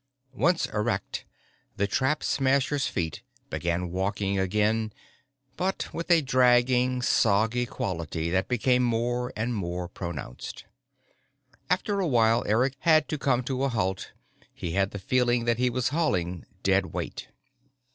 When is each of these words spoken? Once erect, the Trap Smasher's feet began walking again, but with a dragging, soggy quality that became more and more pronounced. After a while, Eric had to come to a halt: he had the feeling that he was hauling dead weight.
Once 0.33 0.65
erect, 0.73 1.25
the 1.77 1.85
Trap 1.85 2.23
Smasher's 2.23 2.87
feet 2.87 3.21
began 3.51 3.91
walking 3.91 4.39
again, 4.39 4.91
but 5.55 5.93
with 5.93 6.09
a 6.09 6.23
dragging, 6.23 7.03
soggy 7.03 7.67
quality 7.67 8.31
that 8.31 8.47
became 8.47 8.81
more 8.81 9.31
and 9.35 9.53
more 9.53 9.87
pronounced. 9.87 10.65
After 11.69 11.99
a 11.99 12.07
while, 12.07 12.43
Eric 12.47 12.73
had 12.79 13.07
to 13.09 13.19
come 13.19 13.43
to 13.43 13.63
a 13.63 13.69
halt: 13.69 14.11
he 14.55 14.71
had 14.71 14.89
the 14.89 14.97
feeling 14.97 15.45
that 15.45 15.59
he 15.59 15.69
was 15.69 15.89
hauling 15.89 16.47
dead 16.63 16.87
weight. 16.87 17.27